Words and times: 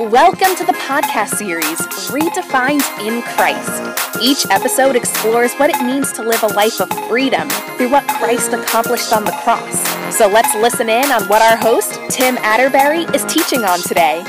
Welcome 0.00 0.56
to 0.56 0.64
the 0.64 0.72
podcast 0.72 1.36
series, 1.36 1.78
Redefined 2.08 3.06
in 3.06 3.20
Christ. 3.20 4.16
Each 4.18 4.46
episode 4.50 4.96
explores 4.96 5.52
what 5.56 5.68
it 5.68 5.78
means 5.84 6.10
to 6.12 6.22
live 6.22 6.42
a 6.42 6.46
life 6.46 6.80
of 6.80 6.88
freedom 7.06 7.50
through 7.76 7.90
what 7.90 8.08
Christ 8.08 8.54
accomplished 8.54 9.12
on 9.12 9.26
the 9.26 9.30
cross. 9.42 10.16
So 10.16 10.26
let's 10.26 10.54
listen 10.54 10.88
in 10.88 11.12
on 11.12 11.24
what 11.24 11.42
our 11.42 11.58
host, 11.58 12.00
Tim 12.08 12.38
Atterbury, 12.38 13.02
is 13.14 13.26
teaching 13.26 13.62
on 13.62 13.78
today. 13.80 14.24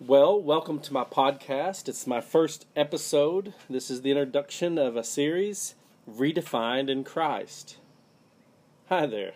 Well, 0.00 0.40
welcome 0.40 0.80
to 0.80 0.92
my 0.94 1.04
podcast. 1.04 1.86
It's 1.86 2.06
my 2.06 2.22
first 2.22 2.64
episode. 2.74 3.52
This 3.68 3.90
is 3.90 4.00
the 4.00 4.10
introduction 4.10 4.78
of 4.78 4.96
a 4.96 5.04
series, 5.04 5.74
Redefined 6.10 6.88
in 6.88 7.04
Christ. 7.04 7.76
Hi 8.88 9.04
there. 9.04 9.34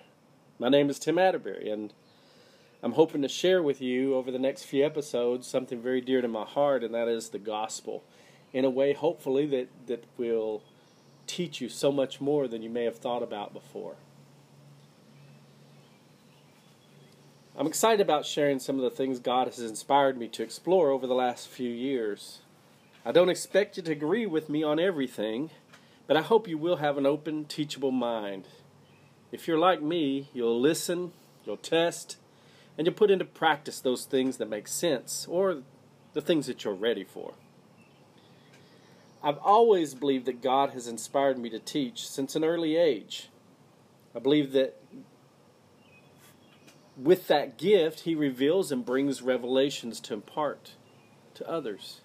My 0.57 0.68
name 0.68 0.89
is 0.89 1.00
Tim 1.00 1.18
Atterbury, 1.18 1.68
and 1.68 1.93
I'm 2.81 2.93
hoping 2.93 3.22
to 3.22 3.29
share 3.29 3.61
with 3.61 3.81
you 3.81 4.14
over 4.14 4.31
the 4.31 4.39
next 4.39 4.62
few 4.62 4.86
episodes 4.86 5.49
something 5.49 5.82
very 5.82 6.00
dear 6.00 6.22
to 6.22 6.29
my 6.29 6.45
heart, 6.45 6.85
and 6.85 6.95
that 6.95 7.08
is 7.08 7.31
the 7.31 7.40
gospel. 7.40 8.04
In 8.53 8.64
a 8.64 8.71
way, 8.71 8.93
hopefully, 8.93 9.46
that, 9.46 9.68
that 9.89 10.04
will 10.17 10.62
teach 11.26 11.61
you 11.61 11.68
so 11.68 11.90
much 11.90 12.21
more 12.21 12.46
than 12.46 12.62
you 12.62 12.71
may 12.71 12.85
have 12.85 12.98
thought 12.98 13.22
about 13.22 13.53
before. 13.53 13.96
I'm 17.57 17.67
excited 17.67 18.00
about 18.00 18.25
sharing 18.25 18.61
some 18.61 18.76
of 18.76 18.82
the 18.82 18.96
things 18.96 19.18
God 19.18 19.48
has 19.48 19.59
inspired 19.59 20.17
me 20.17 20.29
to 20.29 20.45
explore 20.45 20.90
over 20.90 21.09
the 21.09 21.14
last 21.17 21.48
few 21.48 21.71
years. 21.71 22.43
I 23.04 23.11
don't 23.11 23.29
expect 23.29 23.76
you 23.76 23.82
to 23.82 23.93
agree 23.93 24.26
with 24.26 24.48
me 24.48 24.62
on 24.62 24.79
everything, 24.79 25.50
but 26.07 26.17
I 26.17 26.23
hope 26.23 26.46
you 26.46 26.59
will 26.59 26.76
have 26.76 26.96
an 26.96 27.07
open, 27.07 27.45
teachable 27.45 27.90
mind. 27.90 28.46
If 29.33 29.49
you're 29.49 29.59
like 29.59 29.83
me, 29.83 30.29
you'll 30.33 30.61
listen, 30.61 31.13
you'll 31.45 31.57
test, 31.57 32.19
and 32.77 32.87
you'll 32.87 32.95
put 32.95 33.11
into 33.11 33.25
practice 33.25 33.81
those 33.81 34.05
things 34.05 34.37
that 34.37 34.48
make 34.48 34.69
sense 34.69 35.27
or 35.29 35.62
the 36.12 36.21
things 36.21 36.47
that 36.47 36.65
you're 36.65 36.75
ready 36.75 37.05
for. 37.05 37.35
I've 39.23 39.39
always 39.39 39.95
believed 39.95 40.27
that 40.27 40.43
God 40.43 40.71
has 40.71 40.87
inspired 40.87 41.39
me 41.39 41.48
to 41.51 41.59
teach 41.59 42.07
since 42.07 42.37
an 42.37 42.45
early 42.45 42.77
age. 42.77 43.31
I 44.15 44.19
believe 44.19 44.53
that 44.53 44.81
with 46.97 47.27
that 47.29 47.57
gift, 47.57 48.01
He 48.01 48.15
reveals 48.15 48.70
and 48.70 48.85
brings 48.85 49.23
revelations 49.23 49.98
to 50.01 50.15
impart 50.15 50.73
to 51.35 51.48
others. 51.48 52.01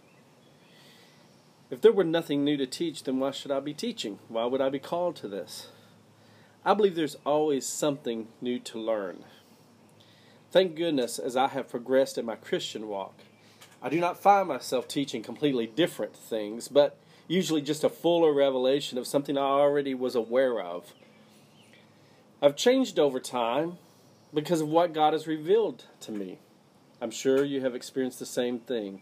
If 1.70 1.82
there 1.82 1.92
were 1.92 2.04
nothing 2.04 2.44
new 2.44 2.58
to 2.58 2.66
teach, 2.66 3.04
then 3.04 3.20
why 3.20 3.32
should 3.32 3.52
I 3.52 3.60
be 3.60 3.74
teaching? 3.74 4.20
Why 4.28 4.46
would 4.46 4.62
I 4.62 4.70
be 4.70 4.80
called 4.80 5.16
to 5.18 5.28
this? 5.28 5.68
I 6.66 6.74
believe 6.74 6.96
there's 6.96 7.18
always 7.26 7.66
something 7.66 8.28
new 8.42 8.60
to 8.60 8.80
learn. 8.80 9.24
Thank 10.52 10.76
goodness, 10.76 11.20
as 11.20 11.38
I 11.38 11.48
have 11.50 11.70
progressed 11.70 12.18
in 12.18 12.26
my 12.26 12.36
Christian 12.36 12.88
walk, 12.88 13.14
I 13.82 13.90
do 13.90 14.00
not 14.00 14.22
find 14.22 14.48
myself 14.48 14.88
teaching 14.88 15.24
completely 15.24 15.68
different 15.68 16.16
things, 16.16 16.68
but 16.68 16.98
usually 17.28 17.62
just 17.62 17.84
a 17.84 17.90
fuller 17.90 18.34
revelation 18.34 18.98
of 18.98 19.08
something 19.08 19.38
I 19.38 19.42
already 19.42 19.94
was 19.94 20.16
aware 20.16 20.60
of. 20.60 20.94
I've 22.42 22.56
changed 22.56 23.00
over 23.00 23.20
time 23.20 23.78
because 24.34 24.60
of 24.60 24.68
what 24.68 24.94
God 24.94 25.14
has 25.14 25.28
revealed 25.28 25.86
to 26.02 26.12
me. 26.12 26.40
I'm 27.02 27.12
sure 27.12 27.46
you 27.46 27.62
have 27.62 27.76
experienced 27.76 28.20
the 28.20 28.26
same 28.26 28.60
thing 28.60 29.02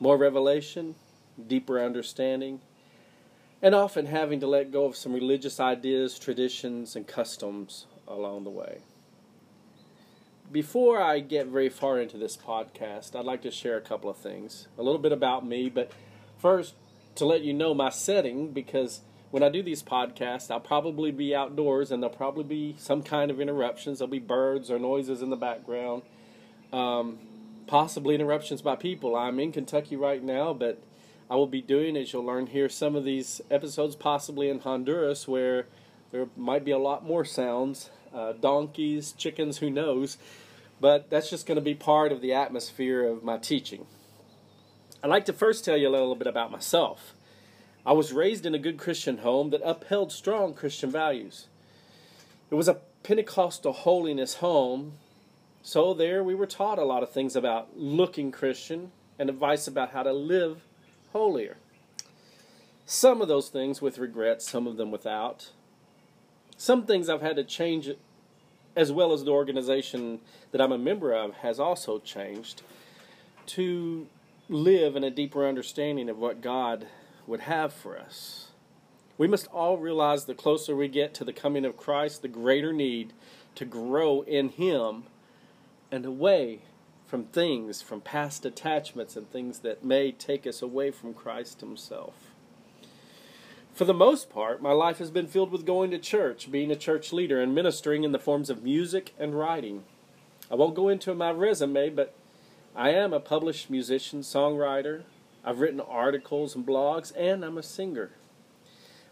more 0.00 0.16
revelation, 0.16 0.94
deeper 1.46 1.80
understanding, 1.80 2.60
and 3.60 3.74
often 3.74 4.06
having 4.06 4.40
to 4.40 4.46
let 4.46 4.70
go 4.70 4.84
of 4.84 4.96
some 4.96 5.12
religious 5.12 5.58
ideas, 5.58 6.18
traditions, 6.18 6.94
and 6.94 7.06
customs 7.06 7.86
along 8.06 8.44
the 8.44 8.50
way. 8.50 8.78
Before 10.50 11.00
I 11.00 11.20
get 11.20 11.48
very 11.48 11.68
far 11.68 12.00
into 12.00 12.16
this 12.16 12.36
podcast, 12.36 13.14
I'd 13.14 13.24
like 13.24 13.42
to 13.42 13.50
share 13.50 13.76
a 13.76 13.82
couple 13.82 14.08
of 14.08 14.16
things. 14.16 14.68
A 14.78 14.82
little 14.82 15.00
bit 15.00 15.12
about 15.12 15.44
me, 15.44 15.68
but 15.68 15.92
first, 16.38 16.74
to 17.16 17.26
let 17.26 17.42
you 17.42 17.52
know 17.52 17.74
my 17.74 17.90
setting, 17.90 18.52
because 18.52 19.00
when 19.30 19.42
I 19.42 19.50
do 19.50 19.62
these 19.62 19.82
podcasts, 19.82 20.50
I'll 20.50 20.60
probably 20.60 21.10
be 21.10 21.34
outdoors 21.34 21.90
and 21.90 22.02
there'll 22.02 22.16
probably 22.16 22.44
be 22.44 22.76
some 22.78 23.02
kind 23.02 23.30
of 23.30 23.40
interruptions. 23.40 23.98
There'll 23.98 24.10
be 24.10 24.20
birds 24.20 24.70
or 24.70 24.78
noises 24.78 25.20
in 25.20 25.28
the 25.28 25.36
background, 25.36 26.02
um, 26.72 27.18
possibly 27.66 28.14
interruptions 28.14 28.62
by 28.62 28.76
people. 28.76 29.16
I'm 29.16 29.38
in 29.38 29.52
Kentucky 29.52 29.96
right 29.96 30.22
now, 30.22 30.54
but 30.54 30.80
I 31.30 31.36
will 31.36 31.46
be 31.46 31.60
doing, 31.60 31.96
as 31.96 32.12
you'll 32.12 32.24
learn 32.24 32.46
here, 32.46 32.68
some 32.68 32.96
of 32.96 33.04
these 33.04 33.40
episodes 33.50 33.94
possibly 33.94 34.48
in 34.48 34.60
Honduras 34.60 35.28
where 35.28 35.66
there 36.10 36.28
might 36.36 36.64
be 36.64 36.70
a 36.70 36.78
lot 36.78 37.04
more 37.04 37.24
sounds 37.24 37.90
uh, 38.14 38.32
donkeys, 38.32 39.12
chickens, 39.12 39.58
who 39.58 39.68
knows. 39.68 40.16
But 40.80 41.10
that's 41.10 41.28
just 41.28 41.46
going 41.46 41.56
to 41.56 41.62
be 41.62 41.74
part 41.74 42.12
of 42.12 42.20
the 42.20 42.32
atmosphere 42.32 43.06
of 43.06 43.22
my 43.22 43.36
teaching. 43.36 43.86
I'd 45.02 45.10
like 45.10 45.26
to 45.26 45.32
first 45.32 45.64
tell 45.64 45.76
you 45.76 45.88
a 45.88 45.90
little 45.90 46.14
bit 46.14 46.26
about 46.26 46.50
myself. 46.50 47.14
I 47.84 47.92
was 47.92 48.12
raised 48.12 48.46
in 48.46 48.54
a 48.54 48.58
good 48.58 48.78
Christian 48.78 49.18
home 49.18 49.50
that 49.50 49.60
upheld 49.64 50.12
strong 50.12 50.54
Christian 50.54 50.90
values. 50.90 51.46
It 52.50 52.54
was 52.54 52.68
a 52.68 52.80
Pentecostal 53.02 53.72
holiness 53.72 54.34
home, 54.34 54.94
so 55.62 55.94
there 55.94 56.22
we 56.24 56.34
were 56.34 56.46
taught 56.46 56.78
a 56.78 56.84
lot 56.84 57.02
of 57.02 57.10
things 57.10 57.36
about 57.36 57.76
looking 57.76 58.32
Christian 58.32 58.92
and 59.18 59.30
advice 59.30 59.66
about 59.66 59.90
how 59.90 60.02
to 60.02 60.12
live 60.12 60.62
holier. 61.18 61.56
Some 62.86 63.20
of 63.20 63.26
those 63.26 63.48
things 63.48 63.82
with 63.82 63.98
regret, 63.98 64.40
some 64.40 64.68
of 64.68 64.76
them 64.76 64.92
without. 64.92 65.50
Some 66.56 66.86
things 66.86 67.08
I've 67.08 67.22
had 67.22 67.36
to 67.36 67.44
change, 67.44 67.90
as 68.76 68.92
well 68.92 69.12
as 69.12 69.24
the 69.24 69.32
organization 69.32 70.20
that 70.52 70.60
I'm 70.60 70.70
a 70.70 70.78
member 70.78 71.12
of 71.12 71.34
has 71.38 71.58
also 71.58 71.98
changed 71.98 72.62
to 73.46 74.06
live 74.48 74.94
in 74.94 75.02
a 75.02 75.10
deeper 75.10 75.46
understanding 75.46 76.08
of 76.08 76.18
what 76.18 76.40
God 76.40 76.86
would 77.26 77.40
have 77.40 77.72
for 77.72 77.98
us. 77.98 78.48
We 79.18 79.26
must 79.26 79.48
all 79.48 79.76
realize 79.76 80.24
the 80.24 80.34
closer 80.34 80.76
we 80.76 80.86
get 80.86 81.14
to 81.14 81.24
the 81.24 81.32
coming 81.32 81.64
of 81.64 81.76
Christ, 81.76 82.22
the 82.22 82.28
greater 82.28 82.72
need 82.72 83.12
to 83.56 83.64
grow 83.64 84.22
in 84.22 84.50
Him 84.50 85.02
and 85.90 86.06
away 86.06 86.60
from 87.08 87.24
things, 87.24 87.80
from 87.80 88.02
past 88.02 88.44
attachments 88.44 89.16
and 89.16 89.30
things 89.30 89.60
that 89.60 89.82
may 89.82 90.12
take 90.12 90.46
us 90.46 90.60
away 90.60 90.90
from 90.90 91.14
Christ 91.14 91.60
Himself. 91.60 92.12
For 93.72 93.86
the 93.86 93.94
most 93.94 94.28
part, 94.28 94.60
my 94.60 94.72
life 94.72 94.98
has 94.98 95.10
been 95.10 95.26
filled 95.26 95.50
with 95.50 95.64
going 95.64 95.90
to 95.92 95.98
church, 95.98 96.52
being 96.52 96.70
a 96.70 96.76
church 96.76 97.10
leader, 97.10 97.40
and 97.40 97.54
ministering 97.54 98.04
in 98.04 98.12
the 98.12 98.18
forms 98.18 98.50
of 98.50 98.62
music 98.62 99.14
and 99.18 99.38
writing. 99.38 99.84
I 100.50 100.54
won't 100.56 100.74
go 100.74 100.88
into 100.90 101.14
my 101.14 101.30
resume, 101.30 101.88
but 101.88 102.12
I 102.76 102.90
am 102.90 103.14
a 103.14 103.20
published 103.20 103.70
musician, 103.70 104.20
songwriter. 104.20 105.04
I've 105.42 105.60
written 105.60 105.80
articles 105.80 106.54
and 106.54 106.66
blogs, 106.66 107.10
and 107.16 107.42
I'm 107.42 107.56
a 107.56 107.62
singer. 107.62 108.10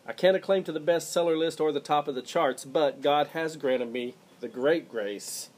I 0.06 0.12
can't 0.12 0.36
acclaim 0.36 0.64
to 0.64 0.72
the 0.72 0.80
bestseller 0.80 1.38
list 1.38 1.62
or 1.62 1.72
the 1.72 1.80
top 1.80 2.08
of 2.08 2.14
the 2.14 2.20
charts, 2.20 2.66
but 2.66 3.00
God 3.00 3.28
has 3.28 3.56
granted 3.56 3.90
me 3.90 4.16
the 4.40 4.48
great 4.48 4.90
grace 4.90 5.48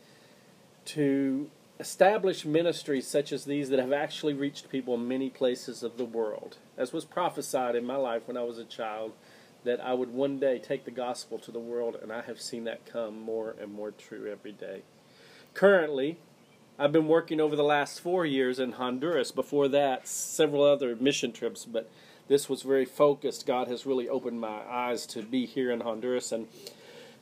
to 0.84 1.50
establish 1.80 2.44
ministries 2.44 3.06
such 3.06 3.32
as 3.32 3.44
these 3.44 3.68
that 3.68 3.78
have 3.78 3.92
actually 3.92 4.34
reached 4.34 4.68
people 4.68 4.94
in 4.94 5.06
many 5.06 5.30
places 5.30 5.82
of 5.82 5.96
the 5.96 6.04
world. 6.04 6.56
As 6.76 6.92
was 6.92 7.04
prophesied 7.04 7.76
in 7.76 7.84
my 7.84 7.96
life 7.96 8.22
when 8.26 8.36
I 8.36 8.42
was 8.42 8.58
a 8.58 8.64
child, 8.64 9.12
that 9.64 9.80
I 9.80 9.94
would 9.94 10.12
one 10.12 10.38
day 10.38 10.58
take 10.58 10.84
the 10.84 10.90
gospel 10.90 11.38
to 11.38 11.50
the 11.50 11.58
world, 11.58 11.96
and 12.00 12.12
I 12.12 12.22
have 12.22 12.40
seen 12.40 12.64
that 12.64 12.86
come 12.86 13.20
more 13.20 13.54
and 13.60 13.72
more 13.72 13.90
true 13.90 14.30
every 14.30 14.52
day. 14.52 14.82
Currently, 15.54 16.18
I've 16.78 16.92
been 16.92 17.08
working 17.08 17.40
over 17.40 17.56
the 17.56 17.64
last 17.64 18.00
four 18.00 18.24
years 18.24 18.60
in 18.60 18.72
Honduras. 18.72 19.32
Before 19.32 19.66
that, 19.68 20.06
several 20.06 20.62
other 20.62 20.94
mission 20.94 21.32
trips, 21.32 21.64
but 21.64 21.90
this 22.28 22.48
was 22.48 22.62
very 22.62 22.84
focused. 22.84 23.46
God 23.46 23.68
has 23.68 23.84
really 23.84 24.08
opened 24.08 24.40
my 24.40 24.60
eyes 24.68 25.06
to 25.06 25.22
be 25.22 25.44
here 25.44 25.72
in 25.72 25.80
Honduras, 25.80 26.30
and 26.30 26.46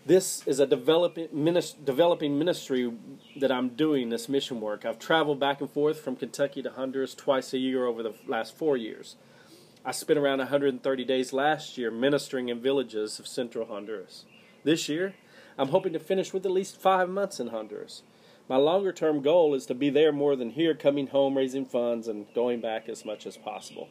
this 0.07 0.47
is 0.47 0.61
a 0.61 0.67
developing 0.67 2.39
ministry 2.39 2.93
that 3.41 3.51
I'm 3.51 3.71
doing, 3.71 4.09
this 4.09 4.29
mission 4.29 4.61
work. 4.61 4.85
I've 4.85 5.01
traveled 5.01 5.41
back 5.41 5.61
and 5.61 5.69
forth 5.69 6.01
from 6.01 6.15
Kentucky 6.15 6.63
to 6.63 6.71
Honduras 6.71 7.13
twice 7.13 7.53
a 7.53 7.59
year 7.59 7.87
over 7.87 8.05
the 8.05 8.15
last 8.29 8.57
four 8.57 8.77
years. 8.77 9.17
I 9.85 9.91
spent 9.91 10.19
around 10.19 10.39
130 10.39 11.05
days 11.05 11.33
last 11.33 11.77
year 11.77 11.91
ministering 11.91 12.49
in 12.49 12.61
villages 12.61 13.19
of 13.19 13.27
central 13.27 13.67
Honduras. 13.67 14.25
This 14.63 14.89
year, 14.89 15.17
I'm 15.59 15.69
hoping 15.69 15.93
to 15.93 15.99
finish 15.99 16.33
with 16.33 16.47
at 16.47 16.53
least 16.53 16.81
five 16.81 17.09
months 17.09 17.41
in 17.41 17.49
Honduras. 17.49 18.03
My 18.49 18.57
longer 18.57 18.93
term 18.93 19.23
goal 19.23 19.55
is 19.55 19.67
to 19.67 19.75
be 19.75 19.91
there 19.91 20.13
more 20.13 20.37
than 20.37 20.51
here, 20.51 20.75
coming 20.75 21.09
home, 21.09 21.37
raising 21.37 21.67
funds, 21.67 22.07
and 22.07 22.27
going 22.33 22.61
back 22.61 22.89
as 22.89 23.05
much 23.05 23.27
as 23.27 23.37
possible. 23.37 23.89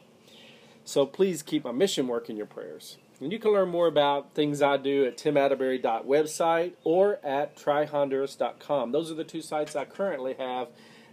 So 0.82 1.04
please 1.04 1.42
keep 1.42 1.64
my 1.64 1.72
mission 1.72 2.08
work 2.08 2.30
in 2.30 2.38
your 2.38 2.46
prayers. 2.46 2.96
And 3.20 3.32
you 3.32 3.38
can 3.38 3.52
learn 3.52 3.70
more 3.70 3.86
about 3.86 4.34
things 4.34 4.60
I 4.60 4.76
do 4.76 5.06
at 5.06 5.16
timatterbury.website 5.16 6.74
or 6.84 7.18
at 7.24 7.56
tryhonduras.com. 7.56 8.92
Those 8.92 9.10
are 9.10 9.14
the 9.14 9.24
two 9.24 9.40
sites 9.40 9.74
I 9.74 9.86
currently 9.86 10.34
have 10.34 10.68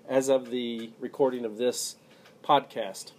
as 0.08 0.28
of 0.28 0.50
the 0.50 0.92
recording 1.00 1.46
of 1.46 1.58
this 1.58 1.96
podcast. 2.44 3.14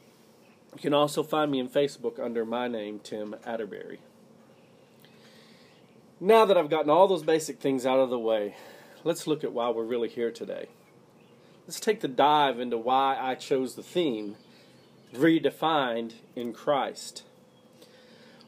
You 0.74 0.80
can 0.80 0.92
also 0.92 1.22
find 1.22 1.50
me 1.50 1.60
in 1.60 1.68
Facebook 1.68 2.18
under 2.18 2.44
my 2.44 2.68
name, 2.68 3.00
Tim 3.02 3.34
Atterbury. 3.46 4.00
Now 6.20 6.44
that 6.44 6.58
I've 6.58 6.70
gotten 6.70 6.90
all 6.90 7.08
those 7.08 7.22
basic 7.22 7.60
things 7.60 7.86
out 7.86 8.00
of 8.00 8.10
the 8.10 8.18
way, 8.18 8.54
let's 9.02 9.26
look 9.26 9.44
at 9.44 9.52
why 9.52 9.70
we're 9.70 9.84
really 9.84 10.08
here 10.08 10.30
today. 10.30 10.68
Let's 11.66 11.80
take 11.80 12.00
the 12.00 12.08
dive 12.08 12.60
into 12.60 12.76
why 12.76 13.16
I 13.18 13.34
chose 13.34 13.76
the 13.76 13.82
theme 13.82 14.36
redefined 15.14 16.14
in 16.36 16.52
Christ. 16.52 17.22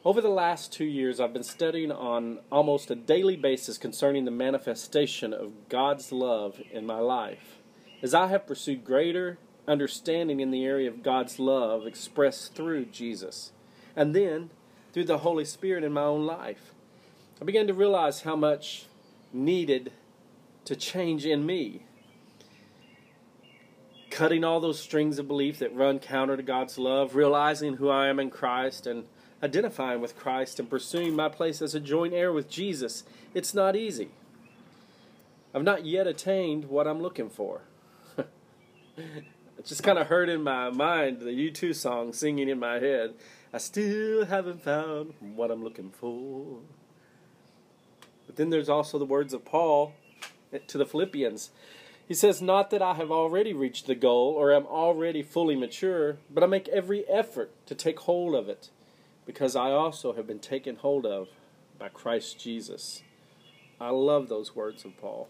Over 0.07 0.21
the 0.21 0.29
last 0.29 0.71
two 0.71 0.85
years, 0.85 1.19
I've 1.19 1.33
been 1.33 1.43
studying 1.43 1.91
on 1.91 2.39
almost 2.49 2.89
a 2.89 2.95
daily 2.95 3.35
basis 3.35 3.77
concerning 3.77 4.23
the 4.23 4.31
manifestation 4.31 5.33
of 5.33 5.67
God's 5.67 6.13
love 6.13 6.61
in 6.71 6.85
my 6.85 6.99
life. 6.99 7.57
As 8.01 8.13
I 8.13 8.27
have 8.27 8.47
pursued 8.47 8.85
greater 8.85 9.37
understanding 9.67 10.39
in 10.39 10.49
the 10.49 10.63
area 10.63 10.89
of 10.89 11.03
God's 11.03 11.39
love 11.39 11.85
expressed 11.85 12.55
through 12.55 12.85
Jesus, 12.85 13.51
and 13.97 14.15
then 14.15 14.49
through 14.93 15.03
the 15.03 15.17
Holy 15.17 15.43
Spirit 15.43 15.83
in 15.83 15.91
my 15.91 16.03
own 16.03 16.25
life, 16.25 16.71
I 17.41 17.43
began 17.43 17.67
to 17.67 17.73
realize 17.73 18.21
how 18.21 18.37
much 18.37 18.85
needed 19.33 19.91
to 20.63 20.77
change 20.77 21.25
in 21.25 21.45
me. 21.45 21.83
Cutting 24.09 24.45
all 24.45 24.61
those 24.61 24.79
strings 24.79 25.19
of 25.19 25.27
belief 25.27 25.59
that 25.59 25.75
run 25.75 25.99
counter 25.99 26.37
to 26.37 26.43
God's 26.43 26.77
love, 26.77 27.13
realizing 27.13 27.73
who 27.73 27.89
I 27.89 28.07
am 28.07 28.21
in 28.21 28.29
Christ, 28.29 28.87
and 28.87 29.03
identifying 29.41 30.01
with 30.01 30.17
Christ 30.17 30.59
and 30.59 30.69
pursuing 30.69 31.15
my 31.15 31.29
place 31.29 31.61
as 31.61 31.75
a 31.75 31.79
joint 31.79 32.13
heir 32.13 32.31
with 32.31 32.49
Jesus, 32.49 33.03
it's 33.33 33.53
not 33.53 33.75
easy. 33.75 34.09
I've 35.53 35.63
not 35.63 35.85
yet 35.85 36.07
attained 36.07 36.65
what 36.65 36.87
I'm 36.87 37.01
looking 37.01 37.29
for. 37.29 37.61
it 38.97 39.65
just 39.65 39.83
kind 39.83 39.97
of 39.97 40.07
heard 40.07 40.29
in 40.29 40.43
my 40.43 40.69
mind 40.69 41.19
the 41.19 41.51
U2 41.51 41.75
song 41.75 42.13
singing 42.13 42.49
in 42.49 42.59
my 42.59 42.79
head. 42.79 43.13
I 43.53 43.59
still 43.59 44.25
haven't 44.25 44.63
found 44.63 45.13
what 45.19 45.51
I'm 45.51 45.63
looking 45.63 45.89
for. 45.89 46.59
But 48.25 48.35
then 48.35 48.49
there's 48.49 48.69
also 48.69 48.99
the 48.99 49.05
words 49.05 49.33
of 49.33 49.45
Paul 49.45 49.93
to 50.67 50.77
the 50.77 50.85
Philippians. 50.85 51.51
He 52.07 52.13
says, 52.13 52.41
Not 52.41 52.69
that 52.71 52.81
I 52.81 52.95
have 52.95 53.11
already 53.11 53.53
reached 53.53 53.87
the 53.87 53.95
goal 53.95 54.33
or 54.33 54.53
am 54.53 54.65
already 54.65 55.23
fully 55.23 55.55
mature, 55.55 56.17
but 56.29 56.43
I 56.43 56.47
make 56.47 56.67
every 56.69 57.07
effort 57.07 57.51
to 57.67 57.75
take 57.75 57.99
hold 57.99 58.35
of 58.35 58.49
it 58.49 58.69
because 59.27 59.57
I 59.57 59.71
also 59.71 60.13
have 60.13 60.25
been 60.25 60.39
taken 60.39 60.77
hold 60.77 61.05
of 61.05 61.27
by 61.77 61.89
Christ 61.89 62.39
Jesus. 62.39 63.03
I 63.79 63.89
love 63.89 64.29
those 64.29 64.55
words 64.55 64.85
of 64.85 64.97
Paul. 64.97 65.27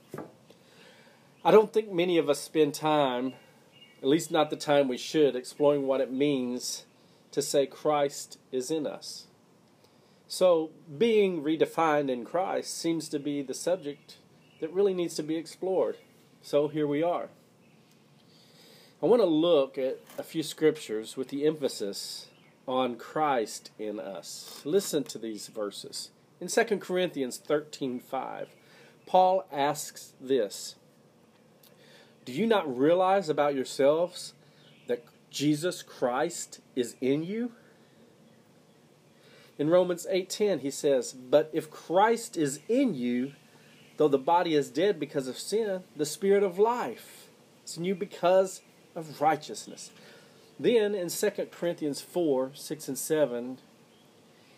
I 1.44 1.52
don't 1.52 1.74
think 1.74 1.92
many 1.92 2.18
of 2.18 2.30
us 2.30 2.40
spend 2.40 2.76
time, 2.76 3.34
at 4.02 4.08
least 4.08 4.32
not 4.32 4.52
the 4.52 4.56
time 4.56 4.88
we 4.88 4.98
should, 4.98 5.36
exploring 5.36 5.88
what 5.88 6.00
it 6.00 6.14
means 6.14 6.86
to 7.32 7.42
say 7.42 7.66
Christ 7.66 8.38
is 8.52 8.70
in 8.70 8.86
us. 8.86 9.26
So, 10.30 10.72
being 10.98 11.42
redefined 11.42 12.10
in 12.10 12.24
Christ 12.24 12.78
seems 12.78 13.10
to 13.10 13.20
be 13.20 13.42
the 13.42 13.54
subject 13.54 14.18
that 14.60 14.72
really 14.74 14.94
needs 14.94 15.16
to 15.16 15.24
be 15.24 15.38
explored. 15.38 15.98
So, 16.42 16.68
here 16.68 16.86
we 16.86 17.02
are. 17.02 17.30
I 19.02 19.06
want 19.06 19.22
to 19.22 19.28
look 19.28 19.78
at 19.78 20.00
a 20.18 20.24
few 20.24 20.44
scriptures 20.44 21.16
with 21.16 21.30
the 21.30 21.46
emphasis 21.46 22.28
on 22.68 22.98
Christ 22.98 23.72
in 23.80 24.00
us. 24.00 24.62
Listen 24.66 25.04
to 25.06 25.18
these 25.18 25.48
verses. 25.48 26.12
In 26.42 26.48
2 26.50 26.80
Corinthians 26.80 27.38
13:5, 27.40 28.48
Paul 29.06 29.46
asks 29.52 30.14
this: 30.20 30.76
Do 32.26 32.34
you 32.34 32.46
not 32.46 32.78
realize 32.78 33.30
about 33.30 33.56
yourselves 33.56 34.34
that 34.88 35.04
Jesus 35.32 35.82
Christ 35.82 36.60
is 36.76 36.96
in 37.00 37.24
you? 37.24 37.54
In 39.58 39.70
Romans 39.70 40.06
8:10 40.10 40.60
he 40.60 40.70
says, 40.70 41.14
"But 41.14 41.50
if 41.54 41.72
Christ 41.72 42.38
is 42.38 42.60
in 42.68 42.94
you, 42.94 43.34
though 43.96 44.08
the 44.10 44.20
body 44.20 44.54
is 44.54 44.70
dead 44.70 45.00
because 45.00 45.28
of 45.28 45.40
sin, 45.40 45.84
the 45.96 46.06
spirit 46.06 46.44
of 46.44 46.60
life 46.60 47.30
is 47.66 47.78
in 47.78 47.86
you 47.86 47.96
because 47.96 48.62
of 48.94 49.22
righteousness." 49.22 49.90
Then 50.60 50.96
in 50.96 51.10
2 51.10 51.30
Corinthians 51.52 52.02
4 52.02 52.52
6 52.54 52.88
and 52.88 52.98
7, 52.98 53.58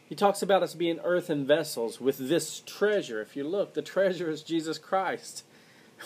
he 0.07 0.16
talks 0.16 0.42
about 0.42 0.63
us 0.63 0.74
being 0.74 1.00
earthen 1.04 1.46
vessels 1.46 2.01
with 2.01 2.18
this 2.18 2.62
treasure. 2.66 3.22
If 3.22 3.36
you 3.36 3.44
look, 3.44 3.74
the 3.74 3.81
treasure 3.81 4.30
is 4.30 4.44
Jesus 4.44 4.78
Christ. 4.78 5.44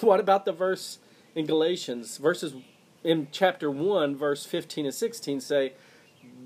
What 0.02 0.20
about 0.20 0.46
the 0.46 0.52
verse 0.52 0.98
in 1.36 1.46
Galatians? 1.46 2.18
Verses 2.18 2.56
in 3.04 3.28
chapter 3.32 3.70
1, 3.70 4.16
verse 4.16 4.46
15 4.46 4.86
and 4.86 4.94
16 4.94 5.40
say, 5.40 5.74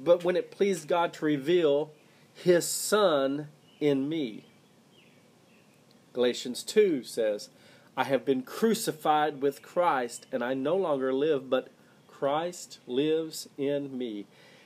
But 0.04 0.24
when 0.24 0.36
it 0.36 0.52
pleased 0.52 0.88
God 0.88 1.14
to 1.14 1.26
reveal 1.26 1.92
his 2.34 2.68
Son 2.68 3.48
in 3.80 4.10
me. 4.10 4.46
Galatians 6.14 6.64
2 6.64 7.04
says, 7.04 7.50
I 7.96 8.04
have 8.04 8.26
been 8.26 8.44
crucified 8.44 9.42
with 9.42 9.62
Christ, 9.62 10.28
and 10.32 10.44
I 10.44 10.54
no 10.54 10.76
longer 10.76 11.14
live, 11.14 11.50
but 11.50 11.70
Christ 12.18 12.80
lives 12.88 13.48
in 13.58 13.96
me. 13.96 14.26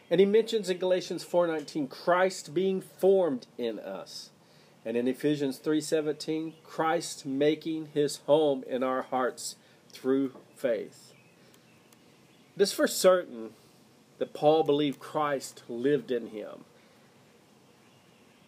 And 0.09 0.19
he 0.19 0.25
mentions 0.25 0.69
in 0.69 0.77
Galatians 0.77 1.23
4:19 1.23 1.87
Christ 1.89 2.53
being 2.53 2.79
formed 2.79 3.47
in 3.57 3.77
us. 3.79 4.29
And 4.85 4.95
in 4.95 5.07
Ephesians 5.07 5.59
3:17 5.59 6.53
Christ 6.63 7.25
making 7.25 7.87
his 7.93 8.17
home 8.27 8.63
in 8.67 8.83
our 8.83 9.01
hearts 9.01 9.57
through 9.89 10.33
faith. 10.55 11.13
It 12.55 12.61
is 12.61 12.71
for 12.71 12.87
certain 12.87 13.53
that 14.17 14.33
Paul 14.33 14.63
believed 14.63 14.99
Christ 14.99 15.63
lived 15.67 16.09
in 16.09 16.27
him. 16.27 16.63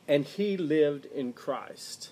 And 0.07 0.23
he 0.23 0.55
lived 0.55 1.05
in 1.07 1.33
Christ. 1.33 2.11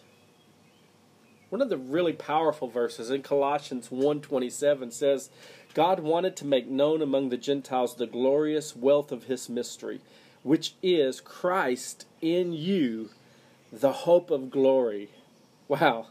One 1.50 1.62
of 1.62 1.70
the 1.70 1.78
really 1.78 2.14
powerful 2.14 2.70
verses 2.70 3.10
in 3.10 3.24
Colossians 3.24 3.92
1:27 3.92 4.92
says 4.92 5.30
God 5.74 6.02
wanted 6.02 6.36
to 6.38 6.46
make 6.46 6.68
known 6.68 7.02
among 7.02 7.30
the 7.30 7.38
Gentiles 7.38 7.96
the 7.96 8.08
glorious 8.08 8.76
wealth 8.76 9.12
of 9.12 9.26
his 9.26 9.50
mystery, 9.50 10.02
which 10.44 10.76
is 10.82 11.22
Christ 11.22 12.06
in 12.22 12.54
you, 12.54 13.10
the 13.72 13.94
hope 13.94 14.30
of 14.32 14.52
glory. 14.52 15.10
Wow. 15.68 16.08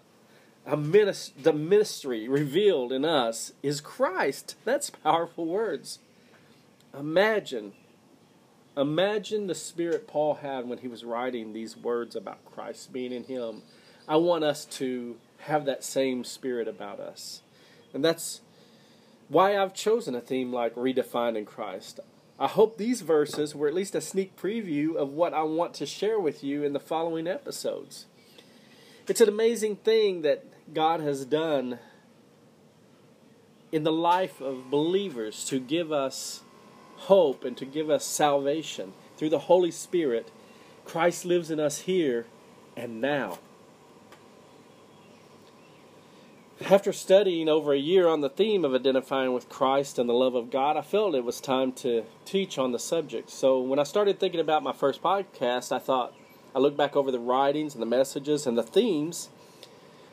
Minis- 0.66 1.32
the 1.40 1.52
ministry 1.52 2.28
revealed 2.28 2.92
in 2.92 3.04
us 3.04 3.52
is 3.62 3.80
Christ. 3.80 4.56
That's 4.64 4.90
powerful 4.90 5.46
words. 5.46 5.98
Imagine, 6.98 7.72
imagine 8.76 9.46
the 9.46 9.54
spirit 9.54 10.06
Paul 10.06 10.36
had 10.36 10.68
when 10.68 10.78
he 10.78 10.88
was 10.88 11.04
writing 11.04 11.52
these 11.52 11.76
words 11.76 12.16
about 12.16 12.44
Christ 12.44 12.92
being 12.92 13.12
in 13.12 13.24
him. 13.24 13.62
I 14.08 14.16
want 14.16 14.44
us 14.44 14.64
to 14.66 15.16
have 15.40 15.64
that 15.66 15.84
same 15.84 16.24
spirit 16.24 16.68
about 16.68 17.00
us. 17.00 17.42
And 17.92 18.04
that's 18.04 18.40
why 19.30 19.56
I've 19.56 19.72
chosen 19.72 20.16
a 20.16 20.20
theme 20.20 20.52
like 20.52 20.74
Redefined 20.74 21.38
in 21.38 21.46
Christ. 21.46 22.00
I 22.38 22.48
hope 22.48 22.76
these 22.76 23.00
verses 23.00 23.54
were 23.54 23.68
at 23.68 23.74
least 23.74 23.94
a 23.94 24.00
sneak 24.00 24.36
preview 24.36 24.96
of 24.96 25.12
what 25.12 25.32
I 25.32 25.44
want 25.44 25.72
to 25.74 25.86
share 25.86 26.18
with 26.18 26.42
you 26.42 26.64
in 26.64 26.72
the 26.72 26.80
following 26.80 27.28
episodes. 27.28 28.06
It's 29.06 29.20
an 29.20 29.28
amazing 29.28 29.76
thing 29.76 30.22
that 30.22 30.44
God 30.74 31.00
has 31.00 31.24
done 31.24 31.78
in 33.70 33.84
the 33.84 33.92
life 33.92 34.40
of 34.40 34.68
believers 34.68 35.44
to 35.44 35.60
give 35.60 35.92
us 35.92 36.40
hope 36.96 37.44
and 37.44 37.56
to 37.56 37.64
give 37.64 37.88
us 37.88 38.04
salvation 38.04 38.94
through 39.16 39.30
the 39.30 39.38
Holy 39.38 39.70
Spirit. 39.70 40.28
Christ 40.84 41.24
lives 41.24 41.52
in 41.52 41.60
us 41.60 41.80
here 41.80 42.26
and 42.76 43.00
now. 43.00 43.38
After 46.68 46.92
studying 46.92 47.48
over 47.48 47.72
a 47.72 47.78
year 47.78 48.06
on 48.06 48.20
the 48.20 48.28
theme 48.28 48.66
of 48.66 48.74
identifying 48.74 49.32
with 49.32 49.48
Christ 49.48 49.98
and 49.98 50.06
the 50.06 50.12
love 50.12 50.34
of 50.34 50.50
God, 50.50 50.76
I 50.76 50.82
felt 50.82 51.14
it 51.14 51.24
was 51.24 51.40
time 51.40 51.72
to 51.72 52.04
teach 52.26 52.58
on 52.58 52.72
the 52.72 52.78
subject. 52.78 53.30
So 53.30 53.60
when 53.60 53.78
I 53.78 53.84
started 53.84 54.20
thinking 54.20 54.40
about 54.40 54.62
my 54.62 54.74
first 54.74 55.02
podcast, 55.02 55.72
I 55.72 55.78
thought 55.78 56.14
I 56.54 56.58
looked 56.58 56.76
back 56.76 56.96
over 56.96 57.10
the 57.10 57.18
writings 57.18 57.74
and 57.74 57.80
the 57.80 57.86
messages 57.86 58.46
and 58.46 58.58
the 58.58 58.62
themes 58.62 59.30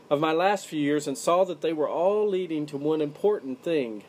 of 0.10 0.22
my 0.22 0.32
last 0.32 0.68
few 0.68 0.80
years 0.80 1.06
and 1.06 1.18
saw 1.18 1.44
that 1.44 1.60
they 1.60 1.74
were 1.74 1.90
all 1.90 2.28
leading 2.28 2.66
to 2.68 2.78
one 2.78 3.02
important 3.02 3.62
thing 3.62 4.06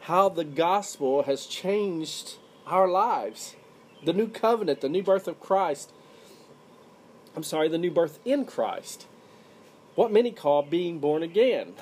how 0.00 0.28
the 0.28 0.44
gospel 0.44 1.22
has 1.22 1.46
changed 1.46 2.36
our 2.66 2.86
lives. 2.86 3.56
The 4.04 4.12
new 4.12 4.28
covenant, 4.28 4.82
the 4.82 4.90
new 4.90 5.02
birth 5.02 5.26
of 5.26 5.40
Christ. 5.40 5.92
I'm 7.34 7.42
sorry, 7.42 7.68
the 7.68 7.78
new 7.78 7.90
birth 7.90 8.20
in 8.26 8.44
Christ 8.44 9.06
what 9.98 10.12
many 10.12 10.30
call 10.30 10.62
being 10.62 11.00
born 11.00 11.24
again. 11.24 11.72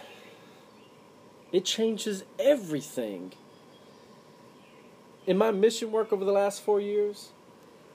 It 1.52 1.66
changes 1.66 2.24
everything. 2.38 3.34
In 5.26 5.36
my 5.36 5.50
mission 5.50 5.92
work 5.92 6.14
over 6.14 6.24
the 6.24 6.32
last 6.32 6.62
four 6.62 6.80
years, 6.80 7.32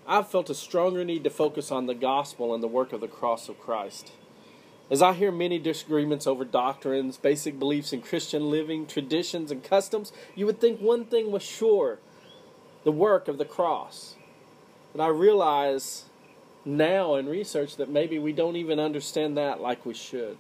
I've 0.06 0.28
felt 0.28 0.52
a 0.52 0.54
stronger 0.54 1.04
need 1.04 1.24
to 1.24 1.32
focus 1.32 1.72
on 1.72 1.88
the 1.88 1.96
gospel 1.96 2.54
and 2.54 2.62
the 2.62 2.68
work 2.68 2.94
of 2.94 3.02
the 3.02 3.08
cross 3.08 3.50
of 3.50 3.60
Christ. 3.60 4.12
As 4.92 5.02
I 5.02 5.14
hear 5.14 5.32
many 5.32 5.58
disagreements 5.58 6.28
over 6.28 6.46
doctrines, 6.46 7.18
basic 7.18 7.58
beliefs 7.58 7.92
in 7.92 8.04
Christian 8.04 8.52
living, 8.52 8.86
traditions, 8.86 9.50
and 9.50 9.64
customs, 9.64 10.14
you 10.36 10.46
would 10.46 10.62
think 10.62 10.80
one 10.80 11.06
thing 11.06 11.32
was 11.32 11.42
sure 11.42 11.98
the 12.84 12.92
work 12.92 13.28
of 13.28 13.40
the 13.40 13.46
cross. 13.46 14.14
But 14.96 15.02
I 15.04 15.08
realize 15.08 16.06
now 16.66 17.16
in 17.16 17.28
research 17.28 17.78
that 17.78 17.90
maybe 17.90 18.20
we 18.20 18.34
don't 18.34 18.56
even 18.56 18.80
understand 18.80 19.38
that 19.38 19.62
like 19.62 19.86
we 19.86 19.94
should. 19.94 20.38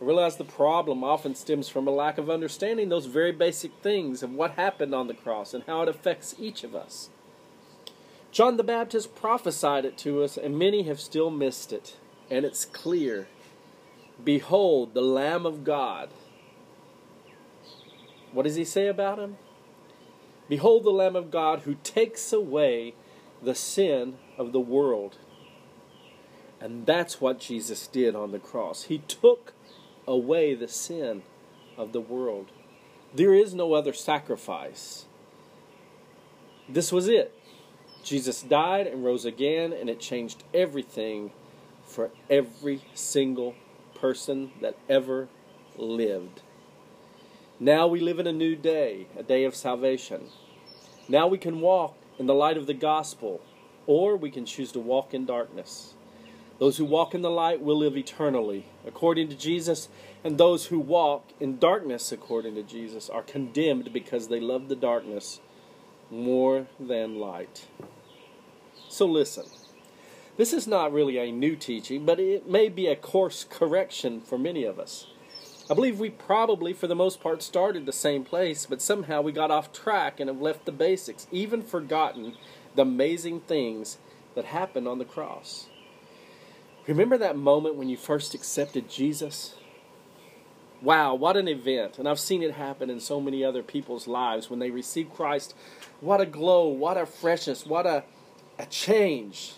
I 0.00 0.04
realize 0.04 0.36
the 0.36 0.44
problem 0.44 1.04
often 1.04 1.34
stems 1.34 1.68
from 1.68 1.86
a 1.86 1.92
lack 1.92 2.18
of 2.18 2.28
understanding 2.28 2.88
those 2.88 3.06
very 3.06 3.32
basic 3.32 3.72
things 3.82 4.22
of 4.22 4.32
what 4.32 4.52
happened 4.52 4.94
on 4.94 5.06
the 5.06 5.14
cross 5.14 5.54
and 5.54 5.62
how 5.64 5.82
it 5.82 5.88
affects 5.88 6.34
each 6.38 6.64
of 6.64 6.74
us. 6.74 7.10
John 8.32 8.56
the 8.56 8.64
Baptist 8.64 9.14
prophesied 9.14 9.84
it 9.84 9.98
to 9.98 10.22
us, 10.22 10.36
and 10.36 10.58
many 10.58 10.84
have 10.84 10.98
still 10.98 11.30
missed 11.30 11.72
it. 11.72 11.96
And 12.30 12.44
it's 12.44 12.64
clear 12.64 13.28
Behold, 14.22 14.94
the 14.94 15.02
Lamb 15.02 15.44
of 15.46 15.64
God. 15.64 16.08
What 18.32 18.44
does 18.44 18.54
he 18.54 18.64
say 18.64 18.86
about 18.86 19.18
him? 19.18 19.36
Behold, 20.48 20.84
the 20.84 20.90
Lamb 20.90 21.16
of 21.16 21.30
God 21.30 21.60
who 21.60 21.76
takes 21.82 22.32
away 22.32 22.94
the 23.42 23.54
sin 23.54 24.16
of 24.38 24.52
the 24.52 24.60
world. 24.60 25.18
And 26.62 26.86
that's 26.86 27.20
what 27.20 27.40
Jesus 27.40 27.88
did 27.88 28.14
on 28.14 28.30
the 28.30 28.38
cross. 28.38 28.84
He 28.84 28.98
took 28.98 29.52
away 30.06 30.54
the 30.54 30.68
sin 30.68 31.22
of 31.76 31.92
the 31.92 32.00
world. 32.00 32.52
There 33.12 33.34
is 33.34 33.52
no 33.52 33.74
other 33.74 33.92
sacrifice. 33.92 35.06
This 36.68 36.92
was 36.92 37.08
it. 37.08 37.36
Jesus 38.04 38.42
died 38.42 38.86
and 38.86 39.04
rose 39.04 39.24
again, 39.24 39.72
and 39.72 39.90
it 39.90 39.98
changed 39.98 40.44
everything 40.54 41.32
for 41.84 42.12
every 42.30 42.82
single 42.94 43.56
person 43.96 44.52
that 44.60 44.76
ever 44.88 45.28
lived. 45.76 46.42
Now 47.58 47.88
we 47.88 47.98
live 47.98 48.20
in 48.20 48.28
a 48.28 48.32
new 48.32 48.54
day, 48.54 49.08
a 49.18 49.24
day 49.24 49.42
of 49.42 49.56
salvation. 49.56 50.28
Now 51.08 51.26
we 51.26 51.38
can 51.38 51.60
walk 51.60 51.96
in 52.20 52.26
the 52.26 52.34
light 52.34 52.56
of 52.56 52.68
the 52.68 52.74
gospel, 52.74 53.40
or 53.88 54.16
we 54.16 54.30
can 54.30 54.46
choose 54.46 54.70
to 54.72 54.78
walk 54.78 55.12
in 55.12 55.26
darkness. 55.26 55.94
Those 56.62 56.76
who 56.76 56.84
walk 56.84 57.12
in 57.12 57.22
the 57.22 57.28
light 57.28 57.60
will 57.60 57.78
live 57.78 57.96
eternally, 57.96 58.66
according 58.86 59.28
to 59.30 59.36
Jesus, 59.36 59.88
and 60.22 60.38
those 60.38 60.66
who 60.66 60.78
walk 60.78 61.32
in 61.40 61.58
darkness, 61.58 62.12
according 62.12 62.54
to 62.54 62.62
Jesus, 62.62 63.10
are 63.10 63.24
condemned 63.24 63.92
because 63.92 64.28
they 64.28 64.38
love 64.38 64.68
the 64.68 64.76
darkness 64.76 65.40
more 66.08 66.68
than 66.78 67.18
light. 67.18 67.66
So 68.88 69.06
listen. 69.06 69.46
This 70.36 70.52
is 70.52 70.68
not 70.68 70.92
really 70.92 71.18
a 71.18 71.32
new 71.32 71.56
teaching, 71.56 72.06
but 72.06 72.20
it 72.20 72.48
may 72.48 72.68
be 72.68 72.86
a 72.86 72.94
course 72.94 73.44
correction 73.50 74.20
for 74.20 74.38
many 74.38 74.62
of 74.62 74.78
us. 74.78 75.08
I 75.68 75.74
believe 75.74 75.98
we 75.98 76.10
probably, 76.10 76.72
for 76.72 76.86
the 76.86 76.94
most 76.94 77.20
part, 77.20 77.42
started 77.42 77.86
the 77.86 77.92
same 77.92 78.22
place, 78.22 78.66
but 78.66 78.80
somehow 78.80 79.20
we 79.20 79.32
got 79.32 79.50
off 79.50 79.72
track 79.72 80.20
and 80.20 80.28
have 80.28 80.40
left 80.40 80.64
the 80.66 80.70
basics, 80.70 81.26
even 81.32 81.60
forgotten 81.60 82.36
the 82.76 82.82
amazing 82.82 83.40
things 83.40 83.98
that 84.36 84.44
happened 84.44 84.86
on 84.86 84.98
the 84.98 85.04
cross. 85.04 85.66
Remember 86.86 87.16
that 87.18 87.36
moment 87.36 87.76
when 87.76 87.88
you 87.88 87.96
first 87.96 88.34
accepted 88.34 88.88
Jesus? 88.88 89.54
Wow, 90.80 91.14
what 91.14 91.36
an 91.36 91.46
event. 91.46 91.98
And 91.98 92.08
I've 92.08 92.18
seen 92.18 92.42
it 92.42 92.54
happen 92.54 92.90
in 92.90 92.98
so 92.98 93.20
many 93.20 93.44
other 93.44 93.62
people's 93.62 94.08
lives 94.08 94.50
when 94.50 94.58
they 94.58 94.70
receive 94.70 95.14
Christ. 95.14 95.54
What 96.00 96.20
a 96.20 96.26
glow, 96.26 96.66
what 96.66 96.96
a 96.96 97.06
freshness, 97.06 97.64
what 97.64 97.86
a 97.86 98.04
a 98.58 98.66
change. 98.66 99.54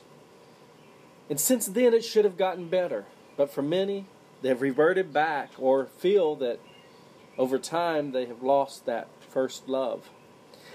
And 1.28 1.40
since 1.40 1.66
then, 1.66 1.94
it 1.94 2.04
should 2.04 2.24
have 2.24 2.36
gotten 2.36 2.68
better. 2.68 3.06
But 3.36 3.50
for 3.50 3.62
many, 3.62 4.06
they 4.42 4.48
have 4.48 4.62
reverted 4.62 5.12
back 5.12 5.50
or 5.58 5.86
feel 5.86 6.36
that 6.36 6.60
over 7.36 7.58
time 7.58 8.12
they 8.12 8.26
have 8.26 8.42
lost 8.42 8.86
that 8.86 9.08
first 9.28 9.68
love. 9.68 10.10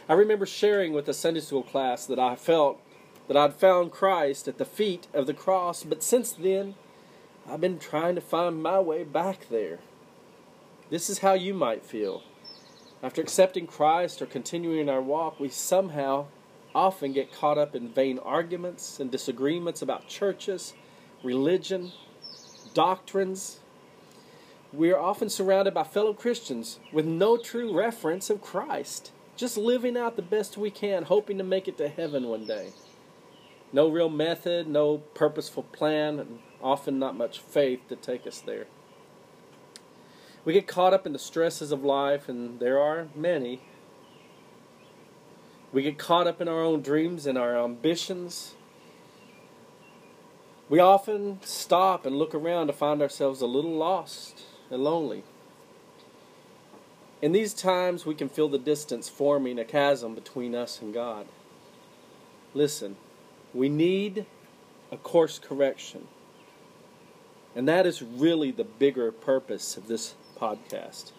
I 0.08 0.14
remember 0.14 0.46
sharing 0.46 0.94
with 0.94 1.08
a 1.08 1.14
Sunday 1.14 1.40
school 1.40 1.64
class 1.64 2.06
that 2.08 2.20
I 2.20 2.36
felt 2.36 2.82
that 3.30 3.38
I'd 3.38 3.54
found 3.54 3.92
Christ 3.92 4.48
at 4.48 4.58
the 4.58 4.66
feet 4.66 5.08
of 5.14 5.28
the 5.28 5.36
cross, 5.36 5.84
but 5.84 6.02
since 6.02 6.32
then, 6.32 6.74
I've 7.48 7.62
been 7.62 7.78
trying 7.78 8.16
to 8.16 8.22
find 8.22 8.62
my 8.62 8.80
way 8.80 9.04
back 9.04 9.48
there. 9.50 9.80
This 10.90 11.12
is 11.12 11.20
how 11.20 11.34
you 11.34 11.54
might 11.54 11.86
feel. 11.86 12.24
After 13.04 13.22
accepting 13.22 13.68
Christ 13.68 14.20
or 14.20 14.26
continuing 14.26 14.90
our 14.90 15.02
walk, 15.02 15.40
we 15.40 15.48
somehow 15.48 16.26
often 16.74 17.14
get 17.14 17.32
caught 17.32 17.60
up 17.60 17.76
in 17.76 17.90
vain 17.90 18.18
arguments 18.18 19.00
and 19.00 19.12
disagreements 19.12 19.84
about 19.84 20.08
churches, 20.08 20.74
religion, 21.24 21.92
doctrines. 22.74 23.60
We 24.74 24.92
are 24.92 25.00
often 25.00 25.30
surrounded 25.30 25.76
by 25.76 25.84
fellow 25.84 26.14
Christians 26.14 26.80
with 26.92 27.06
no 27.06 27.38
true 27.38 27.78
reference 27.78 28.32
of 28.32 28.42
Christ, 28.42 29.12
just 29.36 29.56
living 29.56 29.96
out 29.96 30.16
the 30.16 30.24
best 30.24 30.58
we 30.58 30.72
can, 30.72 31.04
hoping 31.04 31.38
to 31.38 31.44
make 31.44 31.68
it 31.68 31.78
to 31.78 31.90
heaven 31.90 32.28
one 32.28 32.48
day. 32.48 32.74
No 33.72 33.88
real 33.88 34.10
method, 34.10 34.68
no 34.68 34.98
purposeful 35.14 35.64
plan, 35.64 36.20
and 36.20 36.40
often 36.62 37.00
not 37.00 37.16
much 37.16 37.40
faith 37.40 37.82
to 37.90 37.96
take 37.96 38.26
us 38.26 38.42
there. 38.42 38.68
We 40.44 40.54
get 40.54 40.68
caught 40.68 40.94
up 40.94 41.06
in 41.06 41.14
the 41.14 41.20
stresses 41.20 41.72
of 41.72 41.84
life, 41.84 42.28
and 42.28 42.60
there 42.60 42.80
are 42.80 43.08
many 43.16 43.62
we 45.72 45.84
get 45.84 46.00
caught 46.00 46.28
up 46.28 46.42
in 46.42 46.48
our 46.48 46.62
own 46.62 46.82
dreams 46.82 47.28
and 47.28 47.38
our 47.38 47.64
ambitions. 47.64 48.56
We 50.68 50.80
often 50.80 51.40
stop 51.44 52.06
and 52.06 52.18
look 52.18 52.34
around 52.34 52.68
to 52.68 52.74
find 52.74 53.02
ourselves 53.02 53.42
a 53.42 53.46
little 53.46 53.76
lost 53.76 54.44
and 54.72 54.84
lonely. 54.84 55.24
In 57.22 57.34
these 57.34 57.54
times, 57.54 58.06
we 58.06 58.16
can 58.16 58.30
feel 58.30 58.48
the 58.48 58.58
distance 58.58 59.10
forming 59.10 59.60
a 59.60 59.66
chasm 59.66 60.16
between 60.16 60.56
us 60.56 60.82
and 60.82 60.94
God. 60.94 61.28
Listen, 62.54 62.96
we 63.54 63.70
need 63.70 64.26
a 64.92 64.98
course 64.98 65.40
correction. 65.40 66.08
And 67.56 67.68
that 67.68 67.86
is 67.86 68.02
really 68.02 68.52
the 68.52 68.64
bigger 68.64 69.12
purpose 69.12 69.76
of 69.76 69.88
this 69.88 70.16
podcast. 70.40 71.12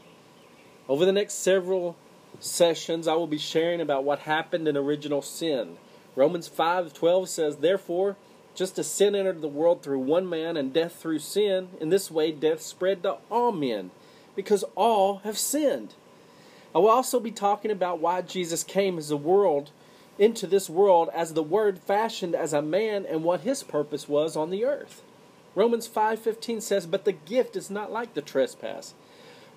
Over 0.89 1.05
the 1.05 1.13
next 1.13 1.35
several 1.35 1.97
sessions, 2.39 3.09
I 3.09 3.15
will 3.15 3.27
be 3.27 3.39
sharing 3.39 3.81
about 3.81 4.05
what 4.05 4.21
happened 4.21 4.69
in 4.69 4.77
original 4.77 5.23
sin. 5.23 5.77
Romans 6.17 6.49
5:12 6.49 7.29
says, 7.29 7.59
"Therefore, 7.59 8.17
just 8.55 8.79
as 8.79 8.89
sin 8.89 9.15
entered 9.15 9.41
the 9.41 9.49
world 9.49 9.83
through 9.83 10.01
one 10.01 10.29
man 10.29 10.57
and 10.57 10.73
death 10.73 10.97
through 10.97 11.21
sin, 11.21 11.71
in 11.81 11.89
this 11.89 12.11
way 12.11 12.33
death 12.33 12.63
spread 12.63 13.03
to 13.03 13.19
all 13.31 13.53
men, 13.53 13.91
because 14.35 14.65
all 14.77 15.17
have 15.19 15.39
sinned." 15.39 15.95
I 16.75 16.79
will 16.79 16.89
also 16.89 17.19
be 17.19 17.33
talking 17.33 17.71
about 17.71 17.99
why 17.99 18.23
Jesus 18.23 18.63
came 18.63 18.99
as 18.99 19.11
a 19.11 19.17
world 19.17 19.71
into 20.21 20.47
this 20.47 20.69
world 20.69 21.09
as 21.15 21.33
the 21.33 21.43
word 21.43 21.79
fashioned 21.79 22.35
as 22.35 22.53
a 22.53 22.61
man 22.61 23.07
and 23.07 23.25
what 23.25 23.41
his 23.41 23.63
purpose 23.63 24.07
was 24.07 24.37
on 24.37 24.51
the 24.51 24.67
earth. 24.67 25.03
Romans 25.55 25.89
5:15 25.89 26.61
says, 26.61 26.87
"But 26.87 27.07
the 27.07 27.13
gift 27.13 27.57
is 27.57 27.71
not 27.71 27.91
like 27.91 28.13
the 28.13 28.21
trespass." 28.21 28.93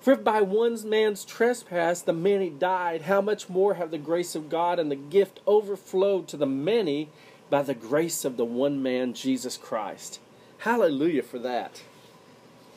For 0.00 0.12
if 0.12 0.24
by 0.24 0.40
one 0.40 0.76
man's 0.88 1.24
trespass 1.24 2.00
the 2.00 2.14
many 2.14 2.48
died, 2.48 3.02
how 3.02 3.20
much 3.20 3.48
more 3.48 3.74
have 3.74 3.90
the 3.90 3.98
grace 3.98 4.34
of 4.34 4.48
God 4.48 4.78
and 4.78 4.90
the 4.90 4.96
gift 4.96 5.40
overflowed 5.46 6.28
to 6.28 6.36
the 6.38 6.46
many 6.46 7.10
by 7.50 7.62
the 7.62 7.74
grace 7.74 8.24
of 8.24 8.38
the 8.38 8.44
one 8.44 8.82
man, 8.82 9.12
Jesus 9.12 9.58
Christ? 9.58 10.18
Hallelujah 10.58 11.22
for 11.22 11.38
that. 11.38 11.82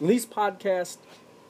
In 0.01 0.07
these 0.07 0.25
podcasts, 0.25 0.97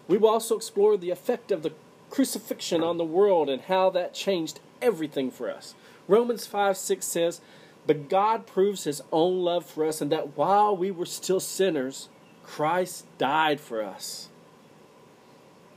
we 0.08 0.18
will 0.18 0.30
also 0.30 0.56
explore 0.56 0.98
the 0.98 1.10
effect 1.10 1.52
of 1.52 1.64
the 1.64 1.74
crucifixion 2.12 2.84
on 2.84 2.98
the 2.98 3.04
world 3.04 3.50
and 3.50 3.64
how 3.64 3.90
that 3.90 4.14
changed 4.14 4.60
everything 4.82 5.32
for 5.32 5.50
us. 5.50 5.74
Romans 6.08 6.46
5 6.48 6.78
6 6.78 7.06
says, 7.06 7.42
But 7.86 8.10
God 8.10 8.48
proves 8.48 8.84
his 8.84 9.02
own 9.12 9.40
love 9.40 9.66
for 9.66 9.86
us, 9.86 10.02
and 10.02 10.12
that 10.12 10.38
while 10.38 10.76
we 10.76 10.92
were 10.92 11.06
still 11.06 11.40
sinners, 11.40 12.10
Christ 12.44 13.06
died 13.18 13.60
for 13.60 13.84
us. 13.84 14.30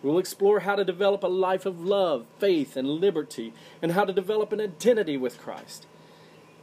We'll 0.02 0.18
explore 0.18 0.60
how 0.60 0.76
to 0.76 0.84
develop 0.84 1.22
a 1.22 1.28
life 1.28 1.66
of 1.66 1.84
love, 1.84 2.24
faith, 2.38 2.76
and 2.76 2.88
liberty, 2.88 3.52
and 3.82 3.92
how 3.92 4.04
to 4.04 4.12
develop 4.12 4.52
an 4.52 4.60
identity 4.60 5.16
with 5.16 5.38
Christ. 5.38 5.86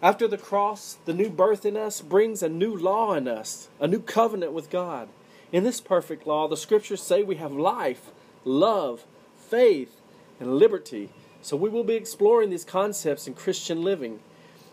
After 0.02 0.28
the 0.28 0.38
cross, 0.38 0.98
the 1.06 1.14
new 1.14 1.30
birth 1.30 1.66
in 1.66 1.76
us 1.78 2.02
brings 2.02 2.42
a 2.42 2.50
new 2.50 2.76
law 2.76 3.14
in 3.14 3.28
us, 3.28 3.68
a 3.80 3.88
new 3.88 4.00
covenant 4.00 4.54
with 4.54 4.70
God. 4.70 5.10
In 5.52 5.64
this 5.64 5.82
perfect 5.82 6.28
law, 6.28 6.48
the 6.48 6.58
scriptures 6.58 7.02
say 7.02 7.24
we 7.24 7.36
have 7.36 7.52
life, 7.52 8.12
love, 8.44 9.06
faith, 9.36 10.02
and 10.40 10.58
liberty. 10.58 11.10
So 11.42 11.56
we 11.56 11.70
will 11.70 11.84
be 11.84 11.96
exploring 11.96 12.50
these 12.50 12.66
concepts 12.66 13.28
in 13.28 13.34
Christian 13.34 13.82
living. 13.82 14.20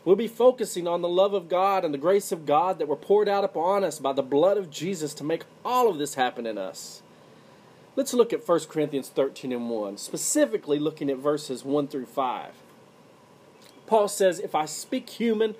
We'll 0.05 0.17
be 0.17 0.29
focusing 0.29 0.87
on 0.87 1.03
the 1.03 1.09
love 1.09 1.33
of 1.33 1.49
God 1.49 1.85
and 1.85 1.95
the 1.95 1.99
grace 1.99 2.31
of 2.31 2.47
God 2.47 2.79
that 2.79 2.89
were 2.89 2.97
poured 2.97 3.29
out 3.29 3.45
upon 3.45 3.85
us 3.85 3.99
by 3.99 4.13
the 4.13 4.23
blood 4.23 4.59
of 4.59 4.71
Jesus 4.71 5.15
to 5.15 5.25
make 5.25 5.45
all 5.65 5.89
of 5.89 5.99
this 5.99 6.15
happen 6.15 6.47
in 6.47 6.59
us. 6.59 7.03
Let's 7.97 8.13
look 8.13 8.33
at 8.33 8.47
1 8.47 8.61
Corinthians 8.69 9.09
13 9.09 9.53
and 9.53 9.71
1, 9.71 9.99
specifically 9.99 10.79
looking 10.79 11.09
at 11.09 11.19
verses 11.19 11.65
1 11.65 11.89
through 11.89 12.07
5. 12.07 12.53
Paul 13.87 14.09
says, 14.09 14.41
If 14.41 14.55
I 14.55 14.67
speak 14.67 15.09
human 15.09 15.55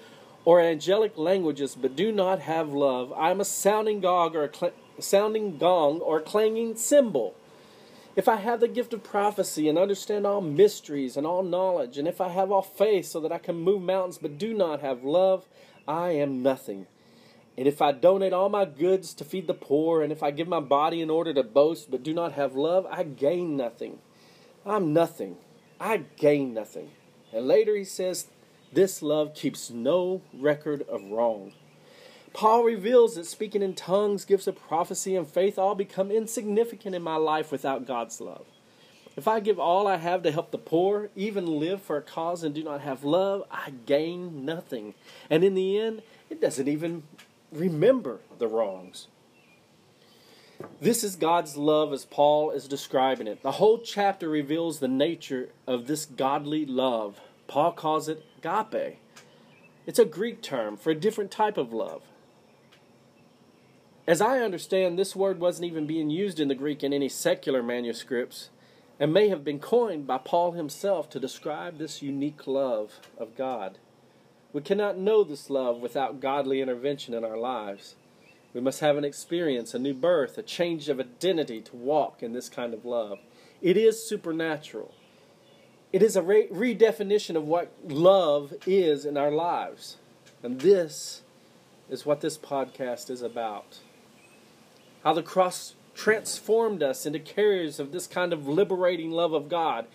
or 0.45 0.61
angelic 0.61 1.17
languages 1.17 1.77
but 1.81 1.95
do 1.97 2.11
not 2.11 2.41
have 2.41 2.73
love, 2.73 3.13
I 3.13 3.31
am 3.31 3.41
a 3.41 3.45
sounding 3.45 4.01
gong 4.01 4.35
or 4.35 4.45
a 4.45 4.55
cl- 4.55 4.73
sounding 4.99 5.59
gong 5.59 6.01
or 6.01 6.19
a 6.19 6.23
clanging 6.23 6.77
cymbal. 6.77 7.35
If 8.17 8.29
I 8.29 8.37
have 8.37 8.61
the 8.61 8.69
gift 8.69 8.93
of 8.93 9.03
prophecy 9.03 9.69
and 9.69 9.77
understand 9.77 10.25
all 10.25 10.41
mysteries 10.41 11.17
and 11.17 11.27
all 11.27 11.43
knowledge, 11.43 11.99
and 11.99 12.07
if 12.07 12.21
I 12.21 12.29
have 12.29 12.53
all 12.53 12.63
faith 12.63 13.07
so 13.07 13.19
that 13.21 13.33
I 13.33 13.39
can 13.39 13.57
move 13.57 13.83
mountains 13.83 14.19
but 14.19 14.39
do 14.39 14.55
not 14.55 14.81
have 14.81 15.03
love, 15.03 15.49
I 15.89 16.11
am 16.11 16.41
nothing. 16.41 16.87
And 17.59 17.67
if 17.67 17.83
I 17.83 17.91
donate 17.91 18.33
all 18.33 18.49
my 18.49 18.67
goods 18.67 19.15
to 19.15 19.25
feed 19.25 19.49
the 19.49 19.55
poor, 19.55 20.01
and 20.01 20.13
if 20.13 20.23
I 20.23 20.31
give 20.31 20.47
my 20.47 20.61
body 20.61 21.01
in 21.01 21.11
order 21.11 21.35
to 21.35 21.43
boast 21.43 21.91
but 21.91 22.05
do 22.05 22.15
not 22.15 22.33
have 22.33 22.55
love, 22.55 22.87
I 22.89 23.03
gain 23.03 23.57
nothing. 23.57 23.99
I'm 24.65 24.93
nothing. 24.93 25.37
I 25.81 25.99
gain 26.17 26.55
nothing. 26.55 26.91
And 27.33 27.49
later 27.49 27.75
he 27.75 27.85
says, 27.85 28.29
This 28.73 29.03
love 29.03 29.35
keeps 29.35 29.71
no 29.71 30.23
record 30.33 30.83
of 30.83 31.03
wrong. 31.11 31.53
Paul 32.35 32.65
reveals 32.65 33.15
that 33.15 33.27
speaking 33.27 33.63
in 33.63 33.75
tongues, 33.75 34.25
gifts 34.25 34.49
of 34.49 34.61
prophecy, 34.61 35.15
and 35.15 35.27
faith 35.27 35.57
all 35.57 35.77
become 35.77 36.11
insignificant 36.11 36.95
in 36.95 37.01
my 37.01 37.15
life 37.15 37.53
without 37.53 37.87
God's 37.87 38.21
love. 38.21 38.45
If 39.17 39.29
I 39.29 39.39
give 39.39 39.61
all 39.61 39.87
I 39.87 39.99
have 39.99 40.25
to 40.25 40.33
help 40.33 40.51
the 40.51 40.59
poor, 40.59 41.11
even 41.15 41.61
live 41.61 41.81
for 41.81 41.97
a 41.97 42.03
cause 42.03 42.43
and 42.43 42.53
do 42.53 42.65
not 42.65 42.81
have 42.81 43.05
love, 43.05 43.45
I 43.53 43.71
gain 43.87 44.45
nothing. 44.45 44.95
And 45.31 45.45
in 45.45 45.55
the 45.55 45.79
end, 45.79 46.03
it 46.29 46.41
doesn't 46.41 46.67
even 46.67 47.05
remember 47.53 48.19
the 48.39 48.49
wrongs. 48.49 49.07
This 50.81 51.05
is 51.05 51.15
God's 51.15 51.57
love 51.57 51.93
as 51.93 52.05
Paul 52.05 52.51
is 52.51 52.67
describing 52.67 53.29
it. 53.29 53.43
The 53.43 53.53
whole 53.53 53.79
chapter 53.79 54.29
reveals 54.29 54.81
the 54.81 54.89
nature 54.89 55.51
of 55.69 55.87
this 55.87 56.05
godly 56.05 56.67
love. 56.67 57.21
Paul 57.47 57.71
calls 57.71 58.09
it 58.09 58.25
agape. 58.43 58.99
It's 59.87 60.01
a 60.01 60.05
Greek 60.05 60.43
term 60.43 60.77
for 60.77 60.91
a 60.91 60.97
different 60.97 61.31
type 61.31 61.57
of 61.57 61.73
love. 61.73 62.03
As 64.07 64.21
I 64.21 64.41
understand, 64.41 64.99
this 64.99 65.17
word 65.17 65.41
wasn't 65.41 65.65
even 65.65 65.87
being 65.87 66.11
used 66.11 66.39
in 66.39 66.49
the 66.49 66.55
Greek 66.55 66.85
in 66.85 66.93
any 66.93 67.09
secular 67.09 67.63
manuscripts 67.63 68.51
and 69.01 69.15
may 69.15 69.29
have 69.29 69.45
been 69.45 69.59
coined 69.59 70.07
by 70.07 70.19
Paul 70.19 70.53
himself 70.53 71.09
to 71.11 71.21
describe 71.21 71.79
this 71.79 72.03
unique 72.03 72.47
love 72.47 73.01
of 73.17 73.35
God. 73.35 73.79
We 74.53 74.61
cannot 74.61 74.99
know 74.99 75.25
this 75.25 75.49
love 75.49 75.81
without 75.81 76.21
godly 76.21 76.61
intervention 76.61 77.15
in 77.15 77.25
our 77.25 77.39
lives. 77.39 77.97
We 78.53 78.61
must 78.61 78.81
have 78.81 78.99
an 78.99 79.05
experience, 79.05 79.73
a 79.73 79.79
new 79.79 79.95
birth, 79.95 80.37
a 80.37 80.43
change 80.43 80.91
of 80.91 81.01
identity 81.01 81.63
to 81.63 81.75
walk 81.75 82.23
in 82.23 82.35
this 82.35 82.51
kind 82.51 82.75
of 82.75 82.85
love. 82.85 83.19
It 83.63 83.79
is 83.79 84.07
supernatural. 84.07 84.95
It 85.95 86.03
is 86.03 86.15
a 86.15 86.23
re- 86.23 86.49
redefinition 86.49 87.37
of 87.37 87.45
what 87.45 87.73
love 87.89 88.53
is 88.67 89.07
in 89.07 89.17
our 89.17 89.31
lives. 89.31 89.97
And 90.43 90.61
this 90.61 91.23
is 91.89 92.05
what 92.05 92.21
this 92.21 92.37
podcast 92.37 93.11
is 93.11 93.23
about. 93.23 93.81
How 95.05 95.13
the 95.13 95.23
cross 95.23 95.75
transformed 95.95 96.83
us 96.83 97.07
into 97.07 97.19
carriers 97.19 97.79
of 97.79 97.93
this 97.93 98.07
kind 98.07 98.33
of 98.33 98.49
liberating 98.49 99.11
love 99.11 99.33
of 99.33 99.49
God. 99.49 99.87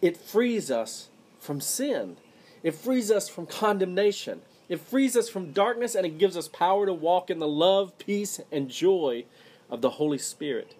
It 0.00 0.16
frees 0.16 0.70
us 0.70 1.08
from 1.40 1.60
sin, 1.60 2.16
it 2.62 2.74
frees 2.74 3.10
us 3.10 3.28
from 3.28 3.46
condemnation, 3.46 4.42
it 4.68 4.80
frees 4.80 5.16
us 5.16 5.28
from 5.28 5.52
darkness, 5.52 5.94
and 5.94 6.04
it 6.04 6.18
gives 6.18 6.36
us 6.36 6.48
power 6.48 6.86
to 6.86 6.92
walk 6.92 7.30
in 7.30 7.38
the 7.38 7.48
love, 7.48 7.96
peace, 7.98 8.40
and 8.52 8.68
joy 8.68 9.24
of 9.70 9.80
the 9.80 9.90
Holy 9.90 10.18
Spirit. 10.18 10.74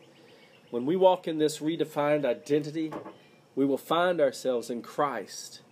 When 0.70 0.84
we 0.84 0.96
walk 0.96 1.26
in 1.26 1.38
this 1.38 1.58
redefined 1.58 2.26
identity, 2.26 2.92
we 3.56 3.64
will 3.64 3.78
find 3.78 4.20
ourselves 4.20 4.68
in 4.68 4.82
Christ, 4.82 5.62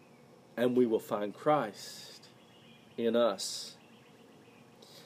and 0.57 0.77
we 0.77 0.87
will 0.87 1.01
find 1.01 1.35
Christ 1.35 2.29
in 2.97 3.15
us. 3.15 3.77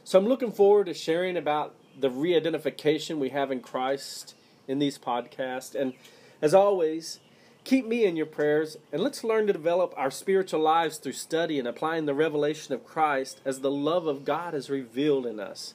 So 0.05 0.19
I'm 0.19 0.27
looking 0.27 0.53
forward 0.53 0.87
to 0.87 0.95
sharing 0.95 1.37
about 1.37 1.75
the 2.01 2.11
re 2.11 2.35
identification 2.35 3.21
we 3.21 3.31
have 3.31 3.51
in 3.51 3.61
Christ 3.61 4.35
in 4.67 4.79
these 4.79 4.99
podcasts. 4.99 5.75
And 5.75 5.95
as 6.43 6.55
always, 6.55 7.21
keep 7.65 7.87
me 7.87 8.05
in 8.05 8.17
your 8.17 8.27
prayers 8.27 8.77
and 8.93 9.03
let's 9.03 9.25
learn 9.25 9.47
to 9.47 9.53
develop 9.53 9.93
our 9.97 10.11
spiritual 10.11 10.61
lives 10.61 10.99
through 10.99 11.13
study 11.13 11.59
and 11.59 11.69
applying 11.69 12.07
the 12.07 12.15
revelation 12.15 12.75
of 12.75 12.87
Christ 12.87 13.41
as 13.45 13.61
the 13.61 13.71
love 13.71 14.07
of 14.07 14.25
God 14.25 14.55
is 14.55 14.71
revealed 14.71 15.27
in 15.27 15.41
us. 15.41 15.75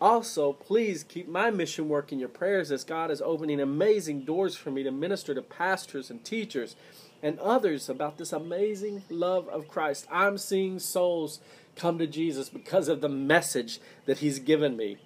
Also, 0.00 0.54
please 0.54 1.04
keep 1.04 1.28
my 1.28 1.50
mission 1.50 1.88
work 1.88 2.10
in 2.10 2.18
your 2.18 2.28
prayers 2.28 2.72
as 2.72 2.84
God 2.84 3.10
is 3.10 3.20
opening 3.20 3.60
amazing 3.60 4.24
doors 4.24 4.56
for 4.56 4.70
me 4.70 4.82
to 4.82 4.90
minister 4.90 5.34
to 5.34 5.42
pastors 5.42 6.10
and 6.10 6.24
teachers 6.24 6.74
and 7.22 7.38
others 7.38 7.90
about 7.90 8.16
this 8.16 8.32
amazing 8.32 9.02
love 9.10 9.46
of 9.48 9.68
Christ. 9.68 10.06
I'm 10.10 10.38
seeing 10.38 10.78
souls 10.78 11.40
come 11.76 11.98
to 11.98 12.06
Jesus 12.06 12.48
because 12.48 12.88
of 12.88 13.02
the 13.02 13.10
message 13.10 13.78
that 14.06 14.18
He's 14.18 14.38
given 14.38 14.74
me. 14.74 14.96